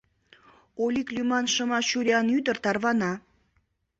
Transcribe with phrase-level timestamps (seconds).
[0.83, 3.13] Олик лӱман шыма чуриян ӱдыр тарвана.